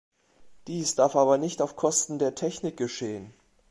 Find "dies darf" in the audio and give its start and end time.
0.65-1.15